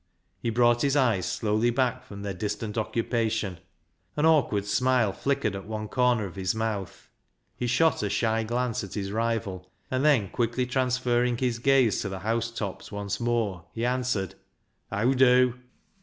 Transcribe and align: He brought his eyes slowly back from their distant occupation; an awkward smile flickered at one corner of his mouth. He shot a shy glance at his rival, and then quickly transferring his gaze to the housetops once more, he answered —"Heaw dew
He 0.39 0.49
brought 0.49 0.81
his 0.81 0.95
eyes 0.95 1.27
slowly 1.27 1.69
back 1.69 2.03
from 2.03 2.23
their 2.23 2.33
distant 2.33 2.75
occupation; 2.75 3.59
an 4.17 4.25
awkward 4.25 4.65
smile 4.65 5.13
flickered 5.13 5.55
at 5.55 5.67
one 5.67 5.87
corner 5.87 6.25
of 6.25 6.37
his 6.37 6.55
mouth. 6.55 7.07
He 7.55 7.67
shot 7.67 8.01
a 8.01 8.09
shy 8.09 8.41
glance 8.41 8.83
at 8.83 8.95
his 8.95 9.11
rival, 9.11 9.69
and 9.91 10.03
then 10.03 10.29
quickly 10.31 10.65
transferring 10.65 11.37
his 11.37 11.59
gaze 11.59 12.01
to 12.01 12.09
the 12.09 12.17
housetops 12.21 12.91
once 12.91 13.19
more, 13.19 13.65
he 13.75 13.85
answered 13.85 14.33
—"Heaw 14.91 15.13
dew 15.15 15.59